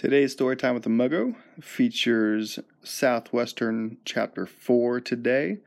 Today's 0.00 0.32
story 0.32 0.56
time 0.56 0.72
with 0.72 0.84
the 0.84 0.88
Muggo 0.88 1.34
features 1.60 2.58
Southwestern 2.82 3.98
Chapter 4.06 4.46
4 4.46 4.98
today, 5.02 5.58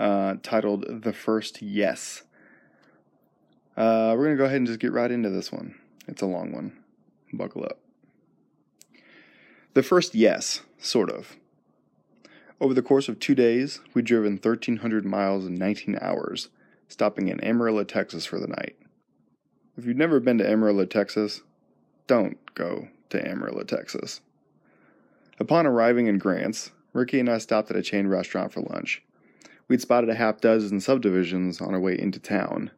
uh, 0.00 0.36
titled 0.42 1.02
The 1.02 1.12
First 1.12 1.60
Yes. 1.60 2.22
Uh, 3.76 4.14
we're 4.16 4.24
going 4.24 4.30
to 4.30 4.38
go 4.38 4.46
ahead 4.46 4.56
and 4.56 4.66
just 4.66 4.80
get 4.80 4.94
right 4.94 5.10
into 5.10 5.28
this 5.28 5.52
one. 5.52 5.74
It's 6.08 6.22
a 6.22 6.26
long 6.26 6.52
one. 6.52 6.72
Buckle 7.34 7.64
up. 7.64 7.80
The 9.74 9.82
first 9.82 10.14
yes, 10.14 10.62
sort 10.78 11.10
of. 11.10 11.36
Over 12.62 12.72
the 12.72 12.80
course 12.80 13.10
of 13.10 13.20
two 13.20 13.34
days, 13.34 13.80
we'd 13.92 14.06
driven 14.06 14.38
1,300 14.42 15.04
miles 15.04 15.44
in 15.44 15.54
19 15.54 15.98
hours, 16.00 16.48
stopping 16.88 17.28
in 17.28 17.44
Amarillo, 17.44 17.84
Texas 17.84 18.24
for 18.24 18.40
the 18.40 18.48
night. 18.48 18.74
If 19.76 19.84
you've 19.84 19.98
never 19.98 20.18
been 20.18 20.38
to 20.38 20.50
Amarillo, 20.50 20.86
Texas, 20.86 21.42
don't 22.06 22.38
go 22.54 22.88
to 23.12 23.28
Amarillo, 23.28 23.62
Texas. 23.62 24.20
Upon 25.38 25.66
arriving 25.66 26.06
in 26.06 26.18
Grants, 26.18 26.72
Ricky 26.92 27.20
and 27.20 27.28
I 27.28 27.38
stopped 27.38 27.70
at 27.70 27.76
a 27.76 27.82
chain 27.82 28.06
restaurant 28.06 28.52
for 28.52 28.60
lunch. 28.60 29.02
We'd 29.68 29.80
spotted 29.80 30.10
a 30.10 30.14
half 30.14 30.40
dozen 30.40 30.80
subdivisions 30.80 31.60
on 31.60 31.72
our 31.72 31.80
way 31.80 31.98
into 31.98 32.18
town. 32.18 32.70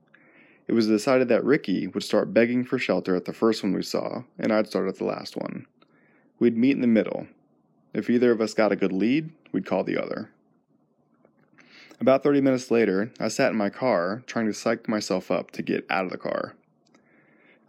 It 0.66 0.72
was 0.72 0.86
decided 0.86 1.28
that 1.28 1.44
Ricky 1.44 1.86
would 1.86 2.02
start 2.02 2.32
begging 2.32 2.64
for 2.64 2.78
shelter 2.78 3.16
at 3.16 3.24
the 3.24 3.32
first 3.32 3.62
one 3.62 3.72
we 3.72 3.82
saw, 3.82 4.22
and 4.38 4.52
I'd 4.52 4.68
start 4.68 4.88
at 4.88 4.98
the 4.98 5.04
last 5.04 5.36
one. 5.36 5.66
We'd 6.38 6.56
meet 6.56 6.76
in 6.76 6.80
the 6.80 6.86
middle. 6.86 7.26
If 7.92 8.08
either 8.08 8.30
of 8.30 8.40
us 8.40 8.54
got 8.54 8.72
a 8.72 8.76
good 8.76 8.92
lead, 8.92 9.30
we'd 9.52 9.66
call 9.66 9.84
the 9.84 10.02
other. 10.02 10.30
About 12.00 12.22
30 12.22 12.40
minutes 12.40 12.70
later, 12.70 13.12
I 13.20 13.28
sat 13.28 13.52
in 13.52 13.56
my 13.56 13.70
car, 13.70 14.22
trying 14.26 14.46
to 14.46 14.54
psych 14.54 14.88
myself 14.88 15.30
up 15.30 15.50
to 15.52 15.62
get 15.62 15.86
out 15.90 16.04
of 16.04 16.10
the 16.10 16.18
car. 16.18 16.54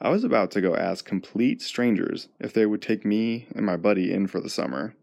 I 0.01 0.09
was 0.09 0.23
about 0.23 0.51
to 0.51 0.61
go 0.61 0.75
ask 0.75 1.05
complete 1.05 1.61
strangers 1.61 2.27
if 2.39 2.53
they 2.53 2.65
would 2.65 2.81
take 2.81 3.05
me 3.05 3.47
and 3.55 3.65
my 3.65 3.77
buddy 3.77 4.11
in 4.11 4.27
for 4.27 4.41
the 4.41 4.49
summer. 4.49 4.93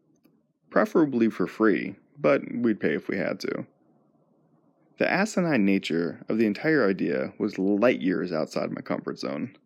Preferably 0.71 1.31
for 1.31 1.47
free, 1.47 1.97
but 2.19 2.43
we'd 2.55 2.81
pay 2.81 2.95
if 2.95 3.09
we 3.09 3.17
had 3.17 3.41
to. 3.41 3.67
The 4.99 5.11
asinine 5.11 5.65
nature 5.65 6.21
of 6.29 6.39
the 6.39 6.47
entire 6.47 6.89
idea 6.89 7.33
was 7.39 7.59
light 7.59 8.01
years 8.01 8.33
outside 8.33 8.71
my 8.71 8.83
comfort 8.83 9.19
zone. 9.19 9.57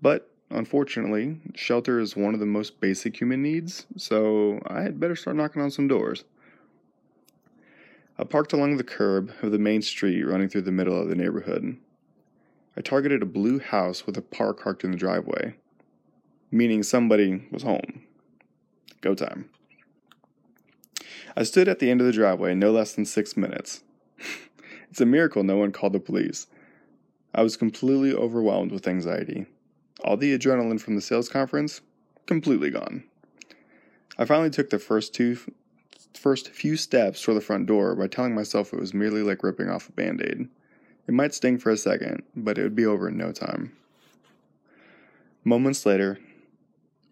But 0.00 0.30
unfortunately, 0.50 1.40
shelter 1.54 2.00
is 2.00 2.16
one 2.16 2.34
of 2.34 2.40
the 2.40 2.46
most 2.46 2.80
basic 2.80 3.20
human 3.20 3.42
needs, 3.42 3.86
so 3.96 4.60
I 4.66 4.82
had 4.82 4.98
better 4.98 5.16
start 5.16 5.36
knocking 5.36 5.62
on 5.62 5.70
some 5.70 5.86
doors. 5.86 6.24
I 8.18 8.24
parked 8.24 8.54
along 8.54 8.76
the 8.78 8.84
curb 8.84 9.30
of 9.42 9.52
the 9.52 9.58
main 9.58 9.82
street 9.82 10.22
running 10.24 10.48
through 10.48 10.62
the 10.62 10.72
middle 10.72 11.00
of 11.00 11.08
the 11.08 11.14
neighborhood. 11.14 11.76
I 12.76 12.82
targeted 12.82 13.22
a 13.22 13.26
blue 13.26 13.58
house 13.58 14.06
with 14.06 14.18
a 14.18 14.22
car 14.22 14.52
parked 14.52 14.84
in 14.84 14.90
the 14.90 14.98
driveway, 14.98 15.54
meaning 16.50 16.82
somebody 16.82 17.46
was 17.50 17.62
home. 17.62 18.02
Go 19.00 19.14
time. 19.14 19.48
I 21.36 21.42
stood 21.42 21.68
at 21.68 21.78
the 21.78 21.90
end 21.90 22.00
of 22.00 22.06
the 22.06 22.12
driveway 22.12 22.54
no 22.54 22.72
less 22.72 22.92
than 22.92 23.06
six 23.06 23.36
minutes. 23.36 23.82
it's 24.90 25.00
a 25.00 25.06
miracle 25.06 25.42
no 25.42 25.56
one 25.56 25.72
called 25.72 25.94
the 25.94 26.00
police. 26.00 26.46
I 27.34 27.42
was 27.42 27.56
completely 27.56 28.14
overwhelmed 28.14 28.72
with 28.72 28.88
anxiety. 28.88 29.46
All 30.04 30.16
the 30.16 30.36
adrenaline 30.36 30.80
from 30.80 30.94
the 30.94 31.00
sales 31.00 31.28
conference, 31.28 31.80
completely 32.26 32.70
gone. 32.70 33.04
I 34.18 34.24
finally 34.24 34.50
took 34.50 34.70
the 34.70 34.78
first 34.78 35.14
two 35.14 35.38
first 36.14 36.48
few 36.48 36.76
steps 36.76 37.22
toward 37.22 37.36
the 37.36 37.42
front 37.42 37.66
door 37.66 37.94
by 37.94 38.06
telling 38.06 38.34
myself 38.34 38.72
it 38.72 38.80
was 38.80 38.94
merely 38.94 39.22
like 39.22 39.42
ripping 39.42 39.68
off 39.68 39.88
a 39.88 39.92
band-aid. 39.92 40.48
It 41.06 41.14
might 41.14 41.34
sting 41.34 41.58
for 41.58 41.70
a 41.70 41.76
second, 41.76 42.24
but 42.34 42.58
it 42.58 42.62
would 42.62 42.74
be 42.74 42.86
over 42.86 43.08
in 43.08 43.16
no 43.16 43.30
time. 43.30 43.76
Moments 45.44 45.86
later, 45.86 46.18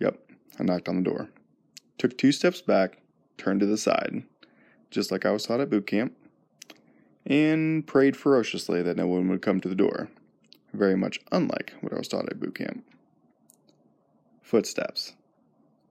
yep, 0.00 0.18
I 0.58 0.64
knocked 0.64 0.88
on 0.88 0.96
the 0.96 1.02
door. 1.02 1.30
Took 1.98 2.18
two 2.18 2.32
steps 2.32 2.60
back, 2.60 2.98
turned 3.38 3.60
to 3.60 3.66
the 3.66 3.78
side, 3.78 4.24
just 4.90 5.12
like 5.12 5.24
I 5.24 5.30
was 5.30 5.44
taught 5.44 5.60
at 5.60 5.70
boot 5.70 5.86
camp, 5.86 6.16
and 7.24 7.86
prayed 7.86 8.16
ferociously 8.16 8.82
that 8.82 8.96
no 8.96 9.06
one 9.06 9.28
would 9.28 9.42
come 9.42 9.60
to 9.60 9.68
the 9.68 9.76
door, 9.76 10.08
very 10.72 10.96
much 10.96 11.20
unlike 11.30 11.74
what 11.80 11.92
I 11.92 11.98
was 11.98 12.08
taught 12.08 12.28
at 12.28 12.40
boot 12.40 12.56
camp. 12.56 12.84
Footsteps. 14.42 15.14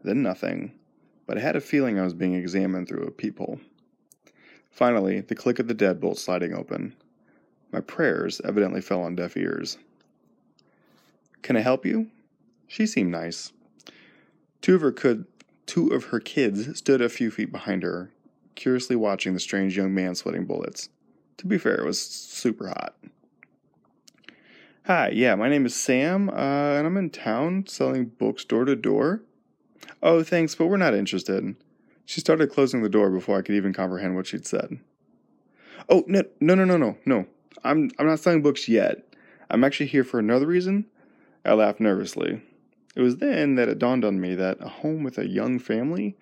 Then 0.04 0.22
nothing, 0.22 0.74
but 1.26 1.38
I 1.38 1.42
had 1.42 1.56
a 1.56 1.62
feeling 1.62 1.98
I 1.98 2.04
was 2.04 2.14
being 2.14 2.36
examined 2.36 2.90
through 2.90 3.08
a 3.08 3.12
peephole. 3.12 3.62
Finally, 4.70 5.22
the 5.22 5.36
click 5.36 5.60
of 5.60 5.70
the 5.70 5.76
deadbolt 5.76 6.18
sliding 6.18 6.54
open, 6.54 6.96
my 7.74 7.82
prayers 7.82 8.40
evidently 8.46 8.82
fell 8.82 9.02
on 9.02 9.16
deaf 9.16 9.36
ears. 9.36 9.78
Can 11.42 11.58
I 11.58 11.62
help 11.62 11.86
you? 11.86 12.10
She 12.68 12.86
seemed 12.86 13.12
nice. 13.12 13.52
Two 14.62 14.76
of 14.76 14.82
her 14.82 14.92
could 14.92 15.26
two 15.66 15.90
of 15.90 16.06
her 16.06 16.20
kids 16.20 16.78
stood 16.78 17.02
a 17.02 17.10
few 17.10 17.32
feet 17.32 17.52
behind 17.52 17.84
her, 17.84 18.12
curiously 18.56 18.96
watching 18.96 19.34
the 19.34 19.40
strange 19.40 19.76
young 19.76 19.94
man 19.94 20.16
sweating 20.16 20.46
bullets. 20.46 20.90
To 21.38 21.48
be 21.48 21.58
fair, 21.58 21.76
it 21.76 21.86
was 21.86 22.00
super 22.00 22.68
hot. 22.68 22.96
Hi, 24.86 25.10
yeah, 25.10 25.36
my 25.36 25.50
name 25.50 25.66
is 25.66 25.76
Sam, 25.76 26.30
uh, 26.30 26.34
and 26.34 26.86
I'm 26.86 26.98
in 26.98 27.10
town 27.10 27.66
selling 27.68 28.06
books 28.06 28.44
door 28.44 28.66
to 28.66 28.76
door. 28.76 29.22
Oh, 30.02 30.24
thanks, 30.24 30.56
but 30.56 30.68
we're 30.68 30.78
not 30.78 30.94
interested. 30.94 31.56
She 32.06 32.20
started 32.20 32.52
closing 32.52 32.84
the 32.84 32.90
door 32.90 33.10
before 33.10 33.38
I 33.38 33.42
could 33.42 33.56
even 33.56 33.74
comprehend 33.74 34.16
what 34.16 34.28
she'd 34.28 34.46
said. 34.46 34.80
Oh, 35.88 36.04
no, 36.08 36.24
no, 36.42 36.56
no, 36.56 36.66
no, 36.66 36.78
no, 36.78 36.98
no. 37.06 37.28
I'm 37.64 37.92
I'm 37.98 38.08
not 38.08 38.20
selling 38.20 38.42
books 38.42 38.68
yet. 38.68 39.16
I'm 39.50 39.64
actually 39.64 39.88
here 39.88 40.04
for 40.04 40.20
another 40.20 40.48
reason. 40.48 40.86
I 41.46 41.54
laughed 41.54 41.80
nervously. 41.80 42.42
It 42.96 43.02
was 43.02 43.18
then 43.18 43.56
that 43.56 43.70
it 43.70 43.80
dawned 43.80 44.06
on 44.06 44.22
me 44.22 44.36
that 44.36 44.58
a 44.62 44.70
home 44.70 45.04
with 45.04 45.18
a 45.18 45.28
young 45.28 45.60
family 45.60 46.16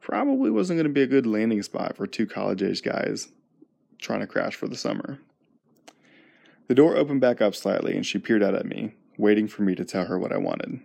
probably 0.00 0.50
wasn't 0.50 0.78
going 0.78 0.86
to 0.86 0.92
be 0.92 1.02
a 1.02 1.06
good 1.06 1.26
landing 1.26 1.62
spot 1.62 1.96
for 1.96 2.06
two 2.06 2.26
college 2.26 2.62
age 2.62 2.82
guys 2.82 3.28
trying 3.98 4.20
to 4.20 4.26
crash 4.26 4.54
for 4.54 4.68
the 4.68 4.76
summer. 4.76 5.18
The 6.68 6.74
door 6.74 6.96
opened 6.96 7.20
back 7.20 7.40
up 7.40 7.54
slightly 7.54 7.96
and 7.96 8.04
she 8.04 8.18
peered 8.18 8.42
out 8.42 8.54
at 8.54 8.66
me, 8.66 8.94
waiting 9.16 9.48
for 9.48 9.62
me 9.62 9.74
to 9.74 9.84
tell 9.84 10.06
her 10.06 10.18
what 10.18 10.32
I 10.32 10.38
wanted. 10.38 10.80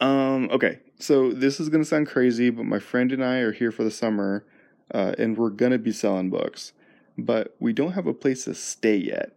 Um, 0.00 0.48
okay, 0.50 0.80
so 0.98 1.32
this 1.32 1.60
is 1.60 1.68
going 1.68 1.82
to 1.82 1.88
sound 1.88 2.08
crazy, 2.08 2.50
but 2.50 2.64
my 2.64 2.78
friend 2.78 3.12
and 3.12 3.24
I 3.24 3.36
are 3.36 3.52
here 3.52 3.70
for 3.70 3.84
the 3.84 3.90
summer 3.90 4.44
uh, 4.92 5.14
and 5.18 5.36
we're 5.36 5.50
going 5.50 5.72
to 5.72 5.78
be 5.78 5.92
selling 5.92 6.30
books 6.30 6.72
but 7.16 7.54
we 7.58 7.72
don't 7.72 7.92
have 7.92 8.06
a 8.06 8.14
place 8.14 8.44
to 8.44 8.54
stay 8.54 8.96
yet. 8.96 9.36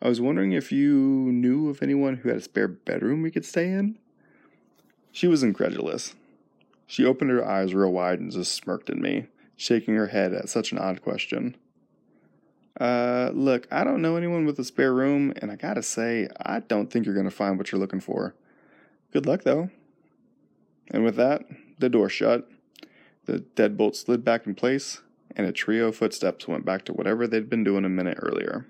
I 0.00 0.08
was 0.08 0.20
wondering 0.20 0.52
if 0.52 0.70
you 0.70 0.88
knew 1.32 1.68
of 1.68 1.82
anyone 1.82 2.16
who 2.16 2.28
had 2.28 2.38
a 2.38 2.42
spare 2.42 2.68
bedroom 2.68 3.22
we 3.22 3.30
could 3.30 3.44
stay 3.44 3.70
in? 3.70 3.98
She 5.10 5.26
was 5.26 5.42
incredulous. 5.42 6.14
She 6.86 7.04
opened 7.04 7.30
her 7.30 7.46
eyes 7.46 7.74
real 7.74 7.92
wide 7.92 8.20
and 8.20 8.30
just 8.30 8.54
smirked 8.54 8.90
at 8.90 8.98
me, 8.98 9.26
shaking 9.56 9.94
her 9.94 10.08
head 10.08 10.32
at 10.32 10.48
such 10.48 10.72
an 10.72 10.78
odd 10.78 11.02
question. 11.02 11.56
Uh, 12.78 13.30
look, 13.32 13.66
I 13.70 13.84
don't 13.84 14.02
know 14.02 14.16
anyone 14.16 14.44
with 14.44 14.58
a 14.58 14.64
spare 14.64 14.92
room, 14.92 15.32
and 15.40 15.50
I 15.50 15.56
gotta 15.56 15.82
say, 15.82 16.28
I 16.38 16.60
don't 16.60 16.90
think 16.90 17.06
you're 17.06 17.14
gonna 17.14 17.30
find 17.30 17.56
what 17.56 17.72
you're 17.72 17.80
looking 17.80 18.00
for. 18.00 18.34
Good 19.12 19.24
luck, 19.24 19.44
though. 19.44 19.70
And 20.90 21.02
with 21.02 21.16
that, 21.16 21.42
the 21.78 21.88
door 21.88 22.08
shut. 22.08 22.48
The 23.24 23.40
deadbolt 23.56 23.96
slid 23.96 24.24
back 24.24 24.46
in 24.46 24.54
place, 24.54 25.00
and 25.36 25.46
a 25.46 25.52
trio 25.52 25.88
of 25.88 25.96
footsteps 25.96 26.48
went 26.48 26.64
back 26.64 26.84
to 26.86 26.92
whatever 26.92 27.26
they'd 27.26 27.50
been 27.50 27.62
doing 27.62 27.84
a 27.84 27.90
minute 27.90 28.18
earlier. 28.20 28.66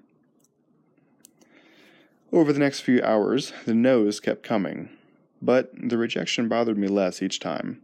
Over 2.33 2.53
the 2.53 2.59
next 2.59 2.81
few 2.81 3.01
hours, 3.03 3.53
the 3.65 3.75
no's 3.75 4.19
kept 4.19 4.43
coming, 4.43 4.91
but 5.41 5.71
the 5.75 5.97
rejection 5.97 6.49
bothered 6.49 6.77
me 6.77 6.89
less 6.89 7.23
each 7.23 7.39
time. 7.39 7.81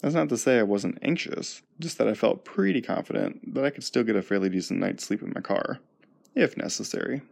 That's 0.00 0.16
not 0.16 0.28
to 0.30 0.36
say 0.36 0.58
I 0.58 0.64
wasn't 0.64 0.98
anxious, 1.00 1.62
just 1.78 1.96
that 1.98 2.08
I 2.08 2.14
felt 2.14 2.44
pretty 2.44 2.82
confident 2.82 3.54
that 3.54 3.64
I 3.64 3.70
could 3.70 3.84
still 3.84 4.02
get 4.02 4.16
a 4.16 4.22
fairly 4.22 4.48
decent 4.48 4.80
night's 4.80 5.04
sleep 5.04 5.22
in 5.22 5.32
my 5.32 5.40
car, 5.40 5.78
if 6.34 6.56
necessary. 6.56 7.22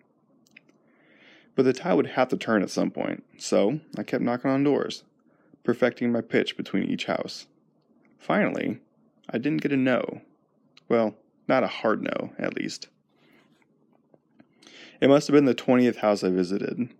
But 1.56 1.64
the 1.64 1.72
tide 1.72 1.94
would 1.94 2.06
have 2.06 2.28
to 2.28 2.36
turn 2.36 2.62
at 2.62 2.70
some 2.70 2.92
point, 2.92 3.24
so 3.38 3.80
I 3.98 4.04
kept 4.04 4.22
knocking 4.22 4.52
on 4.52 4.62
doors, 4.62 5.02
perfecting 5.64 6.12
my 6.12 6.20
pitch 6.20 6.56
between 6.56 6.84
each 6.84 7.06
house. 7.06 7.48
Finally, 8.20 8.78
I 9.28 9.38
didn't 9.38 9.62
get 9.62 9.72
a 9.72 9.76
no, 9.76 10.22
well, 10.90 11.14
not 11.48 11.64
a 11.64 11.68
hard 11.68 12.02
no, 12.02 12.32
at 12.38 12.54
least. 12.54 12.88
It 15.00 15.08
must 15.08 15.28
have 15.28 15.34
been 15.34 15.46
the 15.46 15.54
20th 15.54 15.96
house 15.96 16.22
I 16.22 16.28
visited. 16.28 16.90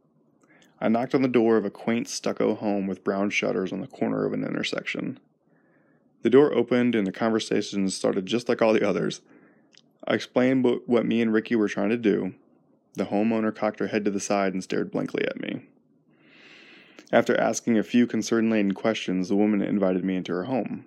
I 0.81 0.89
knocked 0.89 1.15
on 1.15 1.21
the 1.21 1.29
door 1.29 1.59
of 1.59 1.67
a 1.67 1.71
quaint 1.71 2.09
stucco 2.09 2.55
home 2.55 2.87
with 2.87 3.05
brown 3.05 3.29
shutters 3.29 3.73
on 3.73 3.81
the 3.81 3.87
corner 3.87 4.25
of 4.25 4.33
an 4.33 4.45
intersection. 4.45 5.21
The 6.23 6.31
door 6.31 6.55
opened 6.55 6.95
and 6.95 7.07
the 7.07 7.13
conversation 7.13 7.91
started 7.91 8.25
just 8.25 8.49
like 8.49 8.63
all 8.63 8.73
the 8.73 8.89
others. 8.89 9.21
I 10.07 10.15
explained 10.15 10.65
what 10.87 11.05
me 11.05 11.21
and 11.21 11.33
Ricky 11.33 11.57
were 11.57 11.69
trying 11.69 11.91
to 11.91 11.99
do. 11.99 12.35
The 12.95 13.07
homeowner 13.07 13.55
cocked 13.55 13.81
her 13.81 13.89
head 13.89 14.05
to 14.07 14.11
the 14.11 14.21
side 14.21 14.55
and 14.55 14.65
stared 14.65 14.91
blankly 14.91 15.25
at 15.27 15.41
me. 15.41 15.67
After 17.13 17.39
asking 17.39 17.77
a 17.77 17.83
few 17.83 18.07
concern 18.07 18.51
laden 18.51 18.73
questions, 18.73 19.29
the 19.29 19.37
woman 19.37 19.61
invited 19.63 20.05
me 20.05 20.17
into 20.17 20.33
her 20.33 20.45
home. 20.45 20.87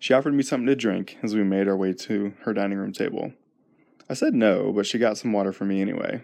She 0.00 0.14
offered 0.14 0.32
me 0.32 0.42
something 0.42 0.66
to 0.66 0.74
drink 0.74 1.18
as 1.22 1.34
we 1.34 1.44
made 1.44 1.68
our 1.68 1.76
way 1.76 1.92
to 1.92 2.32
her 2.44 2.54
dining 2.54 2.78
room 2.78 2.92
table. 2.92 3.34
I 4.08 4.14
said 4.14 4.34
no, 4.34 4.72
but 4.72 4.86
she 4.86 4.98
got 4.98 5.18
some 5.18 5.32
water 5.32 5.52
for 5.52 5.66
me 5.66 5.82
anyway. 5.82 6.22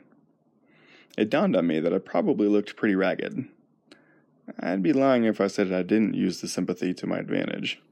It 1.18 1.28
dawned 1.28 1.54
on 1.54 1.66
me 1.66 1.78
that 1.80 1.92
I 1.92 1.98
probably 1.98 2.48
looked 2.48 2.74
pretty 2.74 2.94
ragged. 2.94 3.44
I'd 4.58 4.82
be 4.82 4.94
lying 4.94 5.24
if 5.24 5.42
I 5.42 5.46
said 5.46 5.72
I 5.72 5.82
didn't 5.82 6.14
use 6.14 6.40
the 6.40 6.48
sympathy 6.48 6.94
to 6.94 7.06
my 7.06 7.18
advantage. 7.18 7.82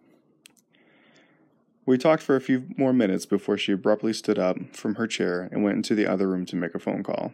We 1.84 1.98
talked 1.98 2.22
for 2.22 2.34
a 2.34 2.40
few 2.40 2.64
more 2.78 2.94
minutes 2.94 3.26
before 3.26 3.58
she 3.58 3.72
abruptly 3.72 4.14
stood 4.14 4.38
up 4.38 4.56
from 4.72 4.94
her 4.94 5.06
chair 5.06 5.50
and 5.52 5.62
went 5.62 5.76
into 5.76 5.94
the 5.94 6.06
other 6.06 6.28
room 6.28 6.46
to 6.46 6.56
make 6.56 6.74
a 6.74 6.78
phone 6.78 7.02
call. 7.02 7.32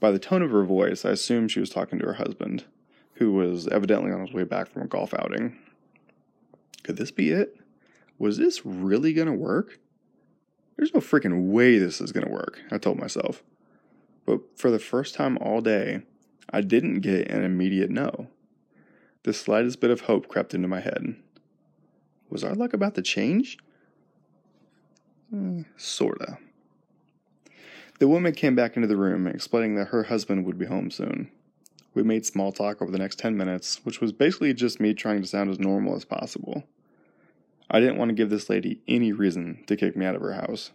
By 0.00 0.12
the 0.12 0.18
tone 0.18 0.40
of 0.40 0.50
her 0.50 0.64
voice, 0.64 1.04
I 1.04 1.10
assumed 1.10 1.50
she 1.50 1.60
was 1.60 1.68
talking 1.68 1.98
to 1.98 2.06
her 2.06 2.14
husband, 2.14 2.64
who 3.14 3.32
was 3.32 3.68
evidently 3.68 4.12
on 4.12 4.24
his 4.24 4.32
way 4.32 4.44
back 4.44 4.70
from 4.70 4.82
a 4.82 4.86
golf 4.86 5.12
outing. 5.12 5.58
Could 6.84 6.96
this 6.96 7.10
be 7.10 7.30
it? 7.30 7.56
Was 8.18 8.38
this 8.38 8.64
really 8.64 9.12
going 9.12 9.26
to 9.26 9.32
work? 9.32 9.80
There's 10.76 10.94
no 10.94 11.00
freaking 11.00 11.50
way 11.50 11.78
this 11.78 12.00
is 12.00 12.12
going 12.12 12.26
to 12.26 12.32
work, 12.32 12.60
I 12.70 12.78
told 12.78 12.98
myself. 12.98 13.42
But 14.26 14.40
for 14.56 14.70
the 14.70 14.78
first 14.78 15.14
time 15.14 15.36
all 15.38 15.60
day, 15.60 16.02
I 16.50 16.60
didn't 16.60 17.00
get 17.00 17.30
an 17.30 17.42
immediate 17.42 17.90
no. 17.90 18.28
The 19.24 19.32
slightest 19.32 19.80
bit 19.80 19.90
of 19.90 20.02
hope 20.02 20.28
crept 20.28 20.54
into 20.54 20.68
my 20.68 20.80
head. 20.80 21.16
Was 22.30 22.44
our 22.44 22.54
luck 22.54 22.72
about 22.72 22.94
to 22.96 23.02
change? 23.02 23.58
Mm, 25.34 25.64
sorta. 25.76 26.38
The 27.98 28.08
woman 28.08 28.34
came 28.34 28.54
back 28.54 28.76
into 28.76 28.88
the 28.88 28.96
room, 28.96 29.26
explaining 29.26 29.76
that 29.76 29.88
her 29.88 30.04
husband 30.04 30.44
would 30.44 30.58
be 30.58 30.66
home 30.66 30.90
soon. 30.90 31.30
We 31.94 32.02
made 32.02 32.26
small 32.26 32.50
talk 32.50 32.82
over 32.82 32.90
the 32.90 32.98
next 32.98 33.20
10 33.20 33.36
minutes, 33.36 33.80
which 33.84 34.00
was 34.00 34.12
basically 34.12 34.52
just 34.52 34.80
me 34.80 34.94
trying 34.94 35.22
to 35.22 35.28
sound 35.28 35.48
as 35.48 35.60
normal 35.60 35.94
as 35.94 36.04
possible. 36.04 36.64
I 37.70 37.80
didn't 37.80 37.96
want 37.96 38.10
to 38.10 38.14
give 38.14 38.30
this 38.30 38.50
lady 38.50 38.80
any 38.86 39.12
reason 39.12 39.64
to 39.66 39.76
kick 39.76 39.96
me 39.96 40.06
out 40.06 40.14
of 40.14 40.22
her 40.22 40.34
house. 40.34 40.70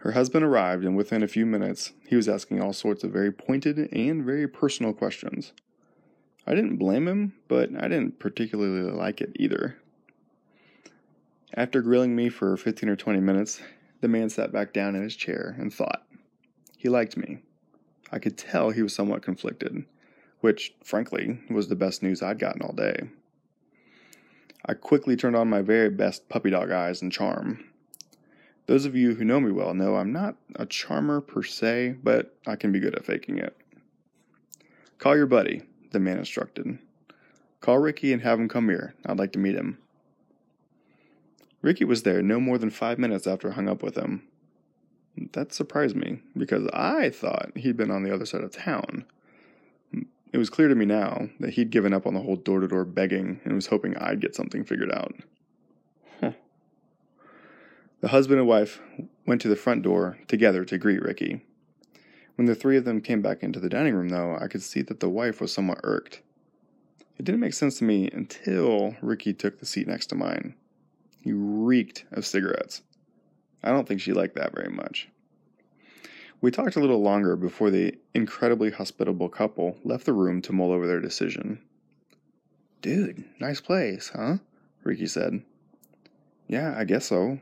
Her 0.00 0.12
husband 0.12 0.44
arrived, 0.44 0.84
and 0.84 0.96
within 0.96 1.22
a 1.22 1.28
few 1.28 1.44
minutes, 1.44 1.92
he 2.06 2.16
was 2.16 2.28
asking 2.28 2.62
all 2.62 2.72
sorts 2.72 3.04
of 3.04 3.12
very 3.12 3.30
pointed 3.30 3.92
and 3.92 4.24
very 4.24 4.48
personal 4.48 4.94
questions. 4.94 5.52
I 6.46 6.54
didn't 6.54 6.78
blame 6.78 7.06
him, 7.06 7.34
but 7.48 7.70
I 7.78 7.88
didn't 7.88 8.18
particularly 8.18 8.90
like 8.90 9.20
it 9.20 9.32
either. 9.36 9.76
After 11.54 11.82
grilling 11.82 12.16
me 12.16 12.28
for 12.28 12.56
15 12.56 12.88
or 12.88 12.96
20 12.96 13.20
minutes, 13.20 13.60
the 14.00 14.08
man 14.08 14.30
sat 14.30 14.52
back 14.52 14.72
down 14.72 14.94
in 14.94 15.02
his 15.02 15.16
chair 15.16 15.54
and 15.58 15.72
thought. 15.72 16.06
He 16.78 16.88
liked 16.88 17.16
me. 17.16 17.40
I 18.10 18.18
could 18.18 18.38
tell 18.38 18.70
he 18.70 18.82
was 18.82 18.94
somewhat 18.94 19.22
conflicted, 19.22 19.84
which, 20.40 20.74
frankly, 20.82 21.40
was 21.50 21.68
the 21.68 21.76
best 21.76 22.02
news 22.02 22.22
I'd 22.22 22.38
gotten 22.38 22.62
all 22.62 22.72
day. 22.72 23.10
I 24.66 24.74
quickly 24.74 25.16
turned 25.16 25.36
on 25.36 25.48
my 25.48 25.62
very 25.62 25.90
best 25.90 26.28
puppy 26.28 26.50
dog 26.50 26.70
eyes 26.70 27.02
and 27.02 27.10
charm. 27.10 27.64
Those 28.66 28.84
of 28.84 28.94
you 28.94 29.14
who 29.14 29.24
know 29.24 29.40
me 29.40 29.50
well 29.50 29.74
know 29.74 29.96
I'm 29.96 30.12
not 30.12 30.36
a 30.54 30.66
charmer 30.66 31.20
per 31.20 31.42
se, 31.42 31.96
but 32.02 32.36
I 32.46 32.56
can 32.56 32.70
be 32.70 32.78
good 32.78 32.94
at 32.94 33.04
faking 33.04 33.38
it. 33.38 33.56
Call 34.98 35.16
your 35.16 35.26
buddy, 35.26 35.62
the 35.92 35.98
man 35.98 36.18
instructed. 36.18 36.78
Call 37.60 37.78
Ricky 37.78 38.12
and 38.12 38.22
have 38.22 38.38
him 38.38 38.48
come 38.48 38.68
here. 38.68 38.94
I'd 39.04 39.18
like 39.18 39.32
to 39.32 39.38
meet 39.38 39.56
him. 39.56 39.78
Ricky 41.62 41.84
was 41.84 42.04
there 42.04 42.22
no 42.22 42.40
more 42.40 42.58
than 42.58 42.70
five 42.70 42.98
minutes 42.98 43.26
after 43.26 43.50
I 43.50 43.54
hung 43.54 43.68
up 43.68 43.82
with 43.82 43.96
him. 43.96 44.22
That 45.32 45.52
surprised 45.52 45.96
me, 45.96 46.20
because 46.36 46.66
I 46.72 47.10
thought 47.10 47.52
he'd 47.56 47.76
been 47.76 47.90
on 47.90 48.02
the 48.02 48.14
other 48.14 48.24
side 48.24 48.42
of 48.42 48.52
town. 48.52 49.04
It 50.32 50.38
was 50.38 50.50
clear 50.50 50.68
to 50.68 50.74
me 50.74 50.84
now 50.84 51.28
that 51.40 51.54
he'd 51.54 51.70
given 51.70 51.92
up 51.92 52.06
on 52.06 52.14
the 52.14 52.20
whole 52.20 52.36
door 52.36 52.60
to 52.60 52.68
door 52.68 52.84
begging 52.84 53.40
and 53.44 53.54
was 53.54 53.66
hoping 53.66 53.96
I'd 53.96 54.20
get 54.20 54.34
something 54.34 54.64
figured 54.64 54.92
out. 54.92 55.14
The 58.00 58.08
husband 58.08 58.38
and 58.38 58.48
wife 58.48 58.80
went 59.26 59.42
to 59.42 59.48
the 59.48 59.56
front 59.56 59.82
door 59.82 60.18
together 60.26 60.64
to 60.64 60.78
greet 60.78 61.02
Ricky. 61.02 61.44
When 62.36 62.46
the 62.46 62.54
three 62.54 62.78
of 62.78 62.86
them 62.86 63.02
came 63.02 63.20
back 63.20 63.42
into 63.42 63.60
the 63.60 63.68
dining 63.68 63.94
room, 63.94 64.08
though, 64.08 64.38
I 64.40 64.48
could 64.48 64.62
see 64.62 64.80
that 64.82 65.00
the 65.00 65.10
wife 65.10 65.38
was 65.38 65.52
somewhat 65.52 65.80
irked. 65.82 66.22
It 67.18 67.26
didn't 67.26 67.42
make 67.42 67.52
sense 67.52 67.76
to 67.78 67.84
me 67.84 68.08
until 68.10 68.96
Ricky 69.02 69.34
took 69.34 69.58
the 69.58 69.66
seat 69.66 69.86
next 69.86 70.06
to 70.06 70.14
mine. 70.14 70.54
He 71.20 71.32
reeked 71.32 72.06
of 72.12 72.24
cigarettes. 72.24 72.80
I 73.62 73.68
don't 73.68 73.86
think 73.86 74.00
she 74.00 74.14
liked 74.14 74.36
that 74.36 74.54
very 74.54 74.70
much. 74.70 75.10
We 76.42 76.50
talked 76.50 76.76
a 76.76 76.80
little 76.80 77.02
longer 77.02 77.36
before 77.36 77.70
the 77.70 77.98
incredibly 78.14 78.70
hospitable 78.70 79.28
couple 79.28 79.76
left 79.84 80.06
the 80.06 80.14
room 80.14 80.40
to 80.42 80.52
mull 80.52 80.72
over 80.72 80.86
their 80.86 81.00
decision. 81.00 81.60
Dude, 82.80 83.24
nice 83.38 83.60
place, 83.60 84.10
huh? 84.14 84.38
Ricky 84.82 85.06
said. 85.06 85.42
Yeah, 86.48 86.74
I 86.76 86.84
guess 86.84 87.04
so. 87.04 87.40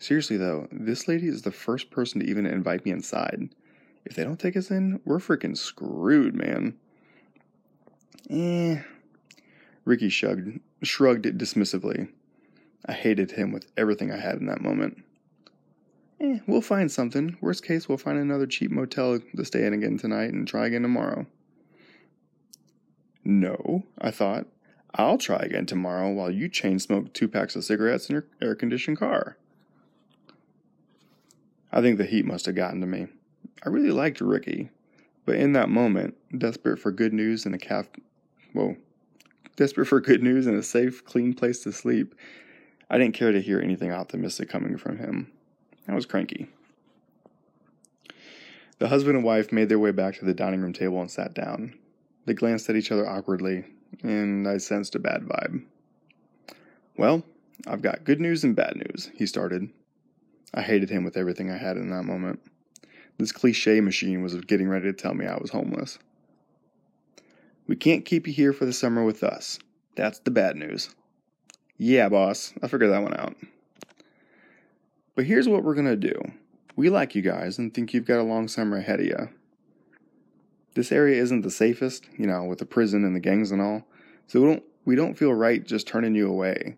Seriously 0.00 0.36
though, 0.36 0.66
this 0.72 1.06
lady 1.06 1.28
is 1.28 1.42
the 1.42 1.52
first 1.52 1.90
person 1.90 2.20
to 2.20 2.26
even 2.26 2.44
invite 2.44 2.84
me 2.84 2.90
inside. 2.90 3.50
If 4.04 4.16
they 4.16 4.24
don't 4.24 4.40
take 4.40 4.56
us 4.56 4.70
in, 4.70 5.00
we're 5.04 5.18
freaking 5.18 5.56
screwed, 5.56 6.34
man. 6.34 6.76
Eh. 8.28 8.82
Ricky 9.84 10.08
shrugged, 10.08 10.58
shrugged 10.82 11.26
dismissively. 11.38 12.08
I 12.84 12.92
hated 12.92 13.30
him 13.30 13.52
with 13.52 13.66
everything 13.76 14.10
I 14.10 14.18
had 14.18 14.36
in 14.36 14.46
that 14.46 14.60
moment. 14.60 15.03
Eh, 16.20 16.38
we'll 16.46 16.60
find 16.60 16.90
something. 16.90 17.36
Worst 17.40 17.64
case, 17.64 17.88
we'll 17.88 17.98
find 17.98 18.18
another 18.18 18.46
cheap 18.46 18.70
motel 18.70 19.20
to 19.36 19.44
stay 19.44 19.66
in 19.66 19.72
again 19.72 19.98
tonight 19.98 20.32
and 20.32 20.46
try 20.46 20.66
again 20.66 20.82
tomorrow. 20.82 21.26
No, 23.24 23.84
I 23.98 24.10
thought. 24.10 24.46
I'll 24.94 25.18
try 25.18 25.38
again 25.38 25.66
tomorrow 25.66 26.10
while 26.10 26.30
you 26.30 26.48
chain 26.48 26.78
smoke 26.78 27.12
two 27.12 27.26
packs 27.26 27.56
of 27.56 27.64
cigarettes 27.64 28.08
in 28.08 28.14
your 28.14 28.26
air 28.40 28.54
conditioned 28.54 28.98
car. 28.98 29.36
I 31.72 31.80
think 31.80 31.98
the 31.98 32.04
heat 32.04 32.24
must 32.24 32.46
have 32.46 32.54
gotten 32.54 32.80
to 32.80 32.86
me. 32.86 33.08
I 33.64 33.70
really 33.70 33.90
liked 33.90 34.20
Ricky, 34.20 34.70
but 35.24 35.34
in 35.34 35.52
that 35.54 35.68
moment, 35.68 36.14
desperate 36.36 36.78
for 36.78 36.92
good 36.92 37.12
news 37.12 37.44
and 37.44 37.54
a 37.54 37.58
calf, 37.58 37.86
whoa, 38.52 38.76
desperate 39.56 39.86
for 39.86 40.00
good 40.00 40.22
news 40.22 40.46
and 40.46 40.56
a 40.56 40.62
safe, 40.62 41.04
clean 41.04 41.34
place 41.34 41.64
to 41.64 41.72
sleep, 41.72 42.14
I 42.88 42.98
didn't 42.98 43.14
care 43.14 43.32
to 43.32 43.40
hear 43.40 43.60
anything 43.60 43.90
optimistic 43.90 44.48
coming 44.48 44.76
from 44.76 44.98
him. 44.98 45.32
I 45.86 45.94
was 45.94 46.06
cranky. 46.06 46.48
The 48.78 48.88
husband 48.88 49.16
and 49.16 49.24
wife 49.24 49.52
made 49.52 49.68
their 49.68 49.78
way 49.78 49.92
back 49.92 50.16
to 50.16 50.24
the 50.24 50.34
dining 50.34 50.60
room 50.60 50.72
table 50.72 51.00
and 51.00 51.10
sat 51.10 51.34
down. 51.34 51.74
They 52.26 52.34
glanced 52.34 52.68
at 52.68 52.76
each 52.76 52.90
other 52.90 53.08
awkwardly, 53.08 53.64
and 54.02 54.48
I 54.48 54.56
sensed 54.58 54.94
a 54.94 54.98
bad 54.98 55.22
vibe. 55.22 55.64
Well, 56.96 57.22
I've 57.66 57.82
got 57.82 58.04
good 58.04 58.20
news 58.20 58.44
and 58.44 58.56
bad 58.56 58.76
news, 58.76 59.10
he 59.14 59.26
started. 59.26 59.70
I 60.52 60.62
hated 60.62 60.90
him 60.90 61.04
with 61.04 61.16
everything 61.16 61.50
I 61.50 61.56
had 61.56 61.76
in 61.76 61.90
that 61.90 62.04
moment. 62.04 62.40
This 63.18 63.32
cliche 63.32 63.80
machine 63.80 64.22
was 64.22 64.34
getting 64.42 64.68
ready 64.68 64.86
to 64.86 64.92
tell 64.92 65.14
me 65.14 65.26
I 65.26 65.36
was 65.36 65.50
homeless. 65.50 65.98
We 67.66 67.76
can't 67.76 68.04
keep 68.04 68.26
you 68.26 68.32
here 68.32 68.52
for 68.52 68.66
the 68.66 68.72
summer 68.72 69.04
with 69.04 69.22
us. 69.22 69.58
That's 69.96 70.18
the 70.18 70.30
bad 70.30 70.56
news. 70.56 70.94
Yeah, 71.76 72.08
boss, 72.08 72.52
I 72.62 72.68
figured 72.68 72.90
that 72.90 73.02
one 73.02 73.18
out. 73.18 73.36
But 75.14 75.26
here's 75.26 75.48
what 75.48 75.62
we're 75.62 75.74
going 75.74 75.86
to 75.86 75.96
do. 75.96 76.20
We 76.76 76.90
like 76.90 77.14
you 77.14 77.22
guys 77.22 77.58
and 77.58 77.72
think 77.72 77.94
you've 77.94 78.06
got 78.06 78.20
a 78.20 78.24
long 78.24 78.48
summer 78.48 78.78
ahead 78.78 79.00
of 79.00 79.06
you. 79.06 79.28
This 80.74 80.90
area 80.90 81.22
isn't 81.22 81.42
the 81.42 81.50
safest, 81.50 82.08
you 82.18 82.26
know, 82.26 82.44
with 82.44 82.58
the 82.58 82.66
prison 82.66 83.04
and 83.04 83.14
the 83.14 83.20
gangs 83.20 83.52
and 83.52 83.62
all. 83.62 83.86
So 84.26 84.40
we 84.40 84.46
don't 84.46 84.62
we 84.84 84.96
don't 84.96 85.14
feel 85.16 85.32
right 85.32 85.64
just 85.64 85.86
turning 85.86 86.14
you 86.14 86.28
away. 86.28 86.76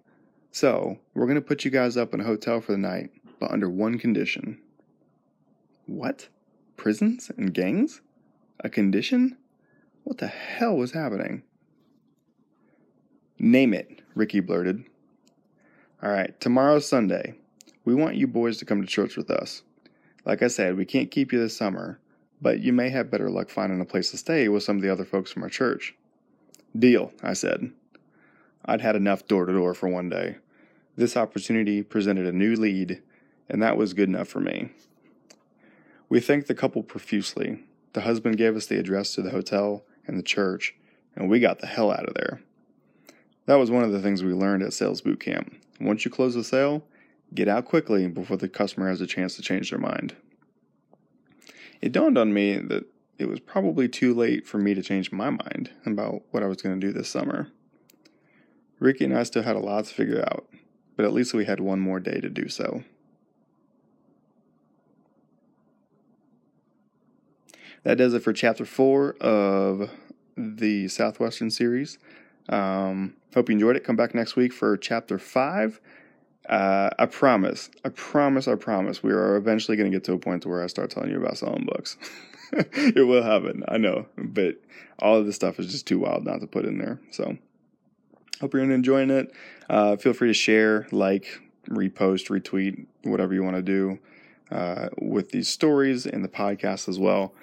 So, 0.52 0.98
we're 1.12 1.26
going 1.26 1.34
to 1.34 1.42
put 1.42 1.64
you 1.64 1.70
guys 1.70 1.96
up 1.96 2.14
in 2.14 2.20
a 2.20 2.24
hotel 2.24 2.60
for 2.60 2.72
the 2.72 2.78
night 2.78 3.10
but 3.38 3.50
under 3.50 3.68
one 3.68 3.98
condition. 3.98 4.58
What? 5.86 6.28
Prisons 6.76 7.30
and 7.36 7.52
gangs? 7.52 8.00
A 8.60 8.70
condition? 8.70 9.36
What 10.04 10.18
the 10.18 10.28
hell 10.28 10.76
was 10.76 10.92
happening? 10.92 11.42
Name 13.38 13.74
it, 13.74 14.00
Ricky 14.14 14.40
blurted. 14.40 14.84
All 16.02 16.10
right, 16.10 16.38
tomorrow's 16.40 16.88
Sunday. 16.88 17.34
We 17.86 17.94
want 17.94 18.16
you 18.16 18.26
boys 18.26 18.58
to 18.58 18.66
come 18.66 18.82
to 18.82 18.86
church 18.86 19.16
with 19.16 19.30
us. 19.30 19.62
Like 20.26 20.42
I 20.42 20.48
said, 20.48 20.76
we 20.76 20.84
can't 20.84 21.10
keep 21.10 21.32
you 21.32 21.38
this 21.38 21.56
summer, 21.56 21.98
but 22.42 22.60
you 22.60 22.74
may 22.74 22.90
have 22.90 23.10
better 23.10 23.30
luck 23.30 23.48
finding 23.48 23.80
a 23.80 23.86
place 23.86 24.10
to 24.10 24.18
stay 24.18 24.48
with 24.48 24.64
some 24.64 24.76
of 24.76 24.82
the 24.82 24.92
other 24.92 25.04
folks 25.04 25.30
from 25.30 25.44
our 25.44 25.48
church. 25.48 25.94
Deal, 26.78 27.12
I 27.22 27.32
said. 27.32 27.70
I'd 28.64 28.82
had 28.82 28.96
enough 28.96 29.26
door 29.26 29.46
to 29.46 29.52
door 29.52 29.72
for 29.72 29.88
one 29.88 30.10
day. 30.10 30.36
This 30.96 31.16
opportunity 31.16 31.82
presented 31.82 32.26
a 32.26 32.32
new 32.32 32.56
lead 32.56 33.02
and 33.48 33.62
that 33.62 33.76
was 33.76 33.94
good 33.94 34.08
enough 34.08 34.28
for 34.28 34.40
me. 34.40 34.70
We 36.08 36.20
thanked 36.20 36.48
the 36.48 36.54
couple 36.54 36.82
profusely. 36.82 37.64
The 37.92 38.02
husband 38.02 38.36
gave 38.36 38.56
us 38.56 38.66
the 38.66 38.78
address 38.78 39.14
to 39.14 39.22
the 39.22 39.30
hotel 39.30 39.84
and 40.06 40.18
the 40.18 40.22
church, 40.22 40.74
and 41.14 41.28
we 41.28 41.40
got 41.40 41.60
the 41.60 41.66
hell 41.66 41.90
out 41.90 42.08
of 42.08 42.14
there. 42.14 42.40
That 43.46 43.56
was 43.56 43.70
one 43.70 43.84
of 43.84 43.92
the 43.92 44.00
things 44.00 44.22
we 44.22 44.32
learned 44.32 44.62
at 44.62 44.72
sales 44.72 45.00
boot 45.00 45.20
camp. 45.20 45.54
Once 45.80 46.04
you 46.04 46.10
close 46.10 46.34
the 46.34 46.44
sale, 46.44 46.84
get 47.34 47.48
out 47.48 47.64
quickly 47.64 48.06
before 48.06 48.36
the 48.36 48.48
customer 48.48 48.88
has 48.88 49.00
a 49.00 49.06
chance 49.06 49.36
to 49.36 49.42
change 49.42 49.70
their 49.70 49.78
mind. 49.78 50.16
It 51.80 51.92
dawned 51.92 52.16
on 52.16 52.32
me 52.32 52.56
that 52.56 52.84
it 53.18 53.28
was 53.28 53.40
probably 53.40 53.88
too 53.88 54.14
late 54.14 54.46
for 54.46 54.58
me 54.58 54.74
to 54.74 54.82
change 54.82 55.12
my 55.12 55.30
mind 55.30 55.70
about 55.84 56.22
what 56.30 56.42
I 56.42 56.46
was 56.46 56.60
going 56.62 56.78
to 56.78 56.86
do 56.86 56.92
this 56.92 57.08
summer. 57.08 57.48
Ricky 58.78 59.04
and 59.04 59.16
I 59.16 59.22
still 59.22 59.42
had 59.42 59.56
a 59.56 59.60
lot 59.60 59.86
to 59.86 59.94
figure 59.94 60.20
out, 60.20 60.46
but 60.96 61.04
at 61.04 61.12
least 61.12 61.32
we 61.32 61.46
had 61.46 61.60
one 61.60 61.80
more 61.80 62.00
day 62.00 62.20
to 62.20 62.28
do 62.28 62.48
so. 62.48 62.84
That 67.84 67.98
does 67.98 68.14
it 68.14 68.22
for 68.22 68.32
chapter 68.32 68.64
four 68.64 69.12
of 69.20 69.90
the 70.36 70.88
Southwestern 70.88 71.50
series. 71.50 71.98
Um, 72.48 73.14
hope 73.34 73.48
you 73.48 73.54
enjoyed 73.54 73.76
it. 73.76 73.84
Come 73.84 73.96
back 73.96 74.14
next 74.14 74.36
week 74.36 74.52
for 74.52 74.76
chapter 74.76 75.18
five. 75.18 75.80
Uh, 76.48 76.90
I 76.98 77.06
promise, 77.06 77.70
I 77.84 77.88
promise, 77.88 78.46
I 78.46 78.54
promise, 78.54 79.02
we 79.02 79.12
are 79.12 79.36
eventually 79.36 79.76
going 79.76 79.90
to 79.90 79.96
get 79.96 80.04
to 80.04 80.12
a 80.12 80.18
point 80.18 80.46
where 80.46 80.62
I 80.62 80.68
start 80.68 80.90
telling 80.90 81.10
you 81.10 81.18
about 81.18 81.38
selling 81.38 81.64
books. 81.64 81.96
it 82.52 83.06
will 83.06 83.22
happen, 83.22 83.64
I 83.66 83.78
know, 83.78 84.06
but 84.16 84.56
all 85.00 85.16
of 85.16 85.26
this 85.26 85.34
stuff 85.34 85.58
is 85.58 85.70
just 85.72 85.86
too 85.86 85.98
wild 85.98 86.24
not 86.24 86.40
to 86.40 86.46
put 86.46 86.64
in 86.64 86.78
there. 86.78 87.00
So, 87.10 87.36
hope 88.40 88.54
you're 88.54 88.62
enjoying 88.62 89.10
it. 89.10 89.32
Uh, 89.68 89.96
feel 89.96 90.12
free 90.12 90.28
to 90.28 90.34
share, 90.34 90.86
like, 90.92 91.40
repost, 91.68 92.28
retweet, 92.28 92.86
whatever 93.02 93.34
you 93.34 93.42
want 93.42 93.56
to 93.56 93.62
do 93.62 93.98
uh, 94.50 94.88
with 94.98 95.30
these 95.30 95.48
stories 95.48 96.06
and 96.06 96.24
the 96.24 96.28
podcast 96.28 96.88
as 96.88 96.98
well. 96.98 97.34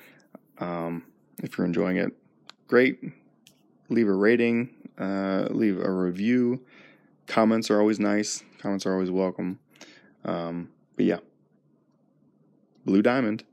Um, 0.59 1.03
if 1.41 1.57
you're 1.57 1.65
enjoying 1.65 1.97
it, 1.97 2.13
great. 2.67 3.03
Leave 3.89 4.07
a 4.07 4.13
rating, 4.13 4.69
uh, 4.97 5.47
leave 5.51 5.79
a 5.79 5.91
review. 5.91 6.61
Comments 7.27 7.69
are 7.71 7.79
always 7.79 7.99
nice. 7.99 8.43
Comments 8.59 8.85
are 8.85 8.93
always 8.93 9.11
welcome. 9.11 9.59
Um, 10.25 10.69
but 10.95 11.05
yeah, 11.05 11.19
Blue 12.85 13.01
Diamond. 13.01 13.43